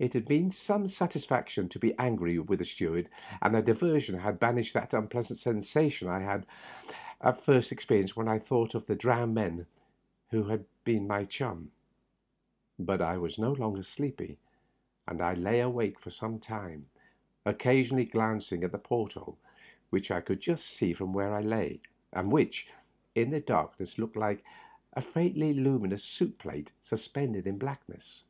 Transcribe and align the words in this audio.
It 0.00 0.12
had 0.12 0.24
been 0.26 0.50
some 0.50 0.88
satisfaction 0.88 1.68
to 1.68 1.78
be 1.78 1.96
angry 2.00 2.36
with 2.40 2.58
the 2.58 2.64
steward, 2.64 3.08
and 3.40 3.54
the 3.54 3.62
diversion 3.62 4.18
had 4.18 4.40
banished 4.40 4.74
that 4.74 4.92
unpleasant 4.92 5.38
sensation 5.38 6.08
I 6.08 6.18
had 6.18 6.46
at 7.20 7.44
first 7.44 7.70
experienced 7.70 8.16
when 8.16 8.26
I 8.26 8.40
thought 8.40 8.74
of 8.74 8.86
the 8.86 8.96
drowned 8.96 9.36
man 9.36 9.66
who 10.32 10.42
had 10.48 10.64
been 10.82 11.06
my 11.06 11.24
chum; 11.26 11.70
but 12.76 13.00
I 13.00 13.18
was 13.18 13.38
no 13.38 13.52
longer 13.52 13.84
sleepy, 13.84 14.36
and 15.06 15.22
I 15.22 15.34
lay 15.34 15.60
awake 15.60 16.00
for 16.00 16.10
some 16.10 16.40
time, 16.40 16.86
occasion 17.44 17.98
ally 17.98 18.06
glancing 18.08 18.64
at 18.64 18.72
the 18.72 18.78
port 18.78 19.12
hole, 19.12 19.38
which 19.90 20.10
I 20.10 20.22
could 20.22 20.40
just 20.40 20.66
see 20.68 20.92
from 20.92 21.12
where 21.12 21.32
I 21.32 21.40
lay, 21.42 21.78
and 22.12 22.32
which, 22.32 22.66
in 23.14 23.30
the 23.30 23.38
darkness, 23.38 23.96
looked 23.96 24.16
like 24.16 24.42
a 24.94 25.00
faintly 25.02 25.54
luminous 25.54 26.02
soup 26.02 26.38
plate 26.38 26.72
suspended 26.82 27.46
in 27.46 27.58
blackness. 27.58 28.24